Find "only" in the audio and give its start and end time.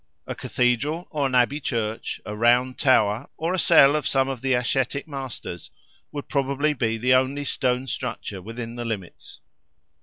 7.13-7.45